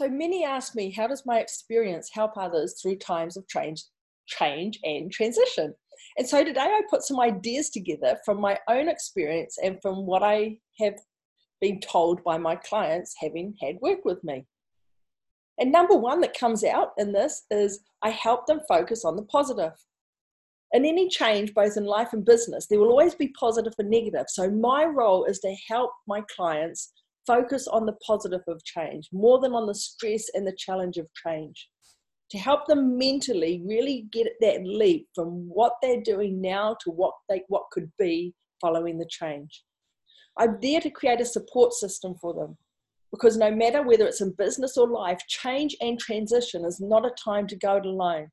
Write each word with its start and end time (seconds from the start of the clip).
So 0.00 0.08
many 0.08 0.46
ask 0.46 0.74
me, 0.74 0.90
how 0.90 1.08
does 1.08 1.26
my 1.26 1.40
experience 1.40 2.08
help 2.10 2.38
others 2.38 2.80
through 2.80 2.96
times 2.96 3.36
of 3.36 3.46
change, 3.48 3.84
change 4.26 4.80
and 4.82 5.12
transition? 5.12 5.74
And 6.16 6.26
so 6.26 6.42
today 6.42 6.62
I 6.62 6.80
put 6.88 7.02
some 7.02 7.20
ideas 7.20 7.68
together 7.68 8.16
from 8.24 8.40
my 8.40 8.58
own 8.66 8.88
experience 8.88 9.58
and 9.62 9.76
from 9.82 10.06
what 10.06 10.22
I 10.22 10.56
have 10.78 10.94
been 11.60 11.80
told 11.80 12.24
by 12.24 12.38
my 12.38 12.56
clients 12.56 13.14
having 13.20 13.52
had 13.60 13.76
work 13.82 14.06
with 14.06 14.24
me. 14.24 14.46
And 15.58 15.70
number 15.70 15.98
one 15.98 16.22
that 16.22 16.32
comes 16.32 16.64
out 16.64 16.92
in 16.96 17.12
this 17.12 17.42
is 17.50 17.80
I 18.00 18.08
help 18.08 18.46
them 18.46 18.60
focus 18.66 19.04
on 19.04 19.16
the 19.16 19.24
positive. 19.24 19.74
In 20.72 20.86
any 20.86 21.10
change, 21.10 21.52
both 21.52 21.76
in 21.76 21.84
life 21.84 22.14
and 22.14 22.24
business, 22.24 22.68
there 22.68 22.78
will 22.78 22.88
always 22.88 23.14
be 23.14 23.34
positive 23.38 23.74
and 23.78 23.90
negative. 23.90 24.28
So 24.28 24.50
my 24.50 24.86
role 24.86 25.24
is 25.26 25.40
to 25.40 25.54
help 25.68 25.90
my 26.08 26.22
clients 26.34 26.90
focus 27.30 27.68
on 27.68 27.86
the 27.86 27.96
positive 28.04 28.40
of 28.48 28.64
change 28.64 29.08
more 29.12 29.40
than 29.40 29.52
on 29.52 29.66
the 29.66 29.74
stress 29.74 30.24
and 30.34 30.44
the 30.44 30.56
challenge 30.58 30.96
of 30.96 31.06
change. 31.24 31.68
To 32.32 32.38
help 32.38 32.66
them 32.66 32.98
mentally 32.98 33.62
really 33.64 34.06
get 34.12 34.26
that 34.40 34.64
leap 34.64 35.06
from 35.14 35.48
what 35.48 35.74
they're 35.80 36.02
doing 36.02 36.40
now 36.40 36.76
to 36.82 36.90
what 36.90 37.14
they 37.28 37.42
what 37.48 37.64
could 37.70 37.90
be 37.98 38.34
following 38.60 38.98
the 38.98 39.08
change. 39.08 39.62
I'm 40.38 40.58
there 40.60 40.80
to 40.80 40.90
create 40.90 41.20
a 41.20 41.24
support 41.24 41.72
system 41.72 42.14
for 42.20 42.34
them 42.34 42.56
because 43.12 43.36
no 43.36 43.50
matter 43.50 43.82
whether 43.82 44.06
it's 44.06 44.20
in 44.20 44.34
business 44.38 44.76
or 44.76 44.88
life, 44.88 45.18
change 45.28 45.76
and 45.80 45.98
transition 45.98 46.64
is 46.64 46.80
not 46.80 47.04
a 47.04 47.14
time 47.22 47.46
to 47.48 47.56
go 47.56 47.76
it 47.76 47.86
alone. 47.86 48.28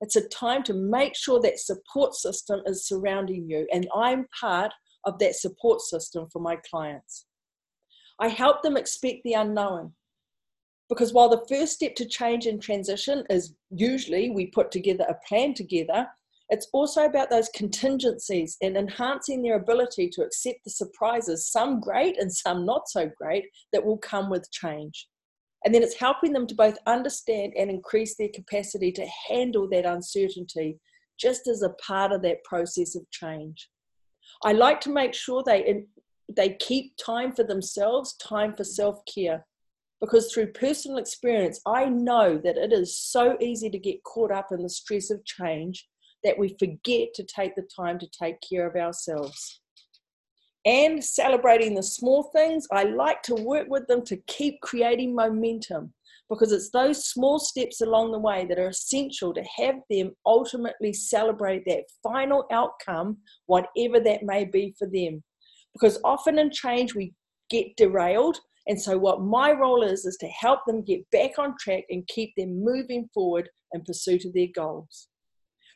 It's 0.00 0.16
a 0.16 0.28
time 0.28 0.62
to 0.64 0.74
make 0.74 1.14
sure 1.16 1.40
that 1.40 1.58
support 1.58 2.14
system 2.14 2.60
is 2.66 2.88
surrounding 2.88 3.48
you, 3.48 3.66
and 3.72 3.86
I'm 3.94 4.26
part 4.40 4.72
of 5.04 5.18
that 5.18 5.34
support 5.36 5.80
system 5.80 6.26
for 6.32 6.40
my 6.40 6.56
clients. 6.70 7.26
I 8.20 8.28
help 8.28 8.62
them 8.62 8.76
expect 8.76 9.20
the 9.24 9.34
unknown. 9.34 9.92
Because 10.88 11.12
while 11.12 11.28
the 11.28 11.44
first 11.48 11.72
step 11.72 11.94
to 11.96 12.06
change 12.06 12.46
and 12.46 12.60
transition 12.60 13.24
is 13.30 13.54
usually 13.70 14.30
we 14.30 14.46
put 14.46 14.70
together 14.70 15.04
a 15.08 15.26
plan 15.26 15.54
together, 15.54 16.06
it's 16.50 16.68
also 16.72 17.06
about 17.06 17.30
those 17.30 17.48
contingencies 17.50 18.56
and 18.60 18.76
enhancing 18.76 19.42
their 19.42 19.56
ability 19.56 20.10
to 20.10 20.22
accept 20.22 20.58
the 20.64 20.70
surprises, 20.70 21.50
some 21.50 21.80
great 21.80 22.20
and 22.20 22.32
some 22.32 22.66
not 22.66 22.88
so 22.88 23.10
great, 23.16 23.46
that 23.72 23.84
will 23.84 23.96
come 23.96 24.28
with 24.28 24.50
change. 24.52 25.08
And 25.64 25.74
then 25.74 25.82
it's 25.82 25.98
helping 25.98 26.34
them 26.34 26.46
to 26.46 26.54
both 26.54 26.76
understand 26.86 27.54
and 27.56 27.70
increase 27.70 28.16
their 28.16 28.28
capacity 28.28 28.92
to 28.92 29.06
handle 29.28 29.66
that 29.70 29.86
uncertainty 29.86 30.78
just 31.18 31.48
as 31.48 31.62
a 31.62 31.70
part 31.86 32.12
of 32.12 32.20
that 32.22 32.44
process 32.44 32.94
of 32.94 33.10
change. 33.10 33.70
I 34.42 34.52
like 34.52 34.80
to 34.82 34.92
make 34.92 35.14
sure 35.14 35.42
they 35.42 35.64
they 36.36 36.56
keep 36.60 36.96
time 36.96 37.32
for 37.32 37.44
themselves, 37.44 38.14
time 38.14 38.54
for 38.56 38.64
self 38.64 39.00
care. 39.12 39.46
Because 40.00 40.32
through 40.32 40.52
personal 40.52 40.98
experience, 40.98 41.60
I 41.66 41.86
know 41.86 42.38
that 42.38 42.56
it 42.56 42.72
is 42.72 42.98
so 42.98 43.36
easy 43.40 43.70
to 43.70 43.78
get 43.78 44.02
caught 44.02 44.30
up 44.30 44.48
in 44.50 44.62
the 44.62 44.68
stress 44.68 45.10
of 45.10 45.24
change 45.24 45.88
that 46.22 46.38
we 46.38 46.56
forget 46.58 47.14
to 47.14 47.24
take 47.24 47.54
the 47.54 47.66
time 47.74 47.98
to 47.98 48.08
take 48.08 48.36
care 48.46 48.66
of 48.66 48.76
ourselves. 48.76 49.60
And 50.66 51.04
celebrating 51.04 51.74
the 51.74 51.82
small 51.82 52.24
things, 52.34 52.66
I 52.72 52.84
like 52.84 53.22
to 53.22 53.34
work 53.34 53.68
with 53.68 53.86
them 53.86 54.02
to 54.06 54.16
keep 54.26 54.60
creating 54.62 55.14
momentum 55.14 55.92
because 56.30 56.52
it's 56.52 56.70
those 56.70 57.04
small 57.04 57.38
steps 57.38 57.82
along 57.82 58.12
the 58.12 58.18
way 58.18 58.46
that 58.46 58.58
are 58.58 58.68
essential 58.68 59.34
to 59.34 59.44
have 59.56 59.76
them 59.90 60.12
ultimately 60.24 60.92
celebrate 60.92 61.64
that 61.66 61.84
final 62.02 62.46
outcome, 62.50 63.18
whatever 63.46 64.00
that 64.00 64.22
may 64.22 64.44
be 64.44 64.74
for 64.78 64.88
them 64.88 65.22
because 65.74 65.98
often 66.04 66.38
in 66.38 66.50
change 66.50 66.94
we 66.94 67.12
get 67.50 67.76
derailed. 67.76 68.38
And 68.66 68.80
so, 68.80 68.96
what 68.96 69.20
my 69.20 69.52
role 69.52 69.82
is, 69.82 70.06
is 70.06 70.16
to 70.18 70.26
help 70.28 70.60
them 70.66 70.82
get 70.82 71.08
back 71.10 71.32
on 71.38 71.54
track 71.60 71.84
and 71.90 72.06
keep 72.06 72.32
them 72.36 72.64
moving 72.64 73.08
forward 73.12 73.50
in 73.72 73.82
pursuit 73.82 74.24
of 74.24 74.32
their 74.32 74.48
goals. 74.54 75.08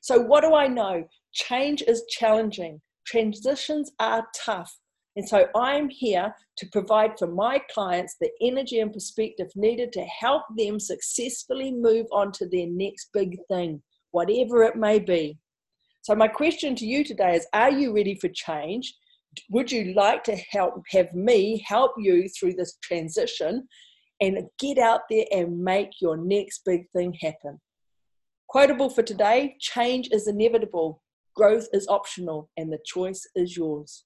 So, 0.00 0.18
what 0.18 0.42
do 0.42 0.54
I 0.54 0.68
know? 0.68 1.04
Change 1.32 1.82
is 1.82 2.04
challenging, 2.08 2.80
transitions 3.06 3.92
are 4.00 4.26
tough. 4.34 4.74
And 5.16 5.28
so, 5.28 5.48
I'm 5.54 5.90
here 5.90 6.34
to 6.56 6.66
provide 6.72 7.18
for 7.18 7.26
my 7.26 7.60
clients 7.74 8.16
the 8.18 8.30
energy 8.40 8.80
and 8.80 8.92
perspective 8.92 9.48
needed 9.54 9.92
to 9.92 10.02
help 10.04 10.44
them 10.56 10.80
successfully 10.80 11.70
move 11.70 12.06
on 12.10 12.32
to 12.32 12.48
their 12.48 12.68
next 12.68 13.10
big 13.12 13.36
thing, 13.48 13.82
whatever 14.12 14.62
it 14.62 14.76
may 14.76 14.98
be. 14.98 15.36
So, 16.00 16.14
my 16.14 16.28
question 16.28 16.74
to 16.76 16.86
you 16.86 17.04
today 17.04 17.36
is 17.36 17.46
Are 17.52 17.70
you 17.70 17.94
ready 17.94 18.14
for 18.14 18.28
change? 18.28 18.94
Would 19.50 19.70
you 19.70 19.94
like 19.94 20.24
to 20.24 20.36
help 20.50 20.82
have 20.90 21.12
me 21.14 21.64
help 21.66 21.92
you 21.98 22.28
through 22.28 22.54
this 22.54 22.76
transition 22.82 23.68
and 24.20 24.42
get 24.58 24.78
out 24.78 25.02
there 25.10 25.24
and 25.32 25.58
make 25.58 25.90
your 26.00 26.16
next 26.16 26.62
big 26.64 26.88
thing 26.94 27.16
happen? 27.20 27.60
Quotable 28.48 28.88
for 28.88 29.02
today 29.02 29.56
change 29.60 30.08
is 30.10 30.26
inevitable, 30.26 31.02
growth 31.36 31.68
is 31.72 31.86
optional, 31.88 32.50
and 32.56 32.72
the 32.72 32.78
choice 32.84 33.26
is 33.34 33.56
yours. 33.56 34.04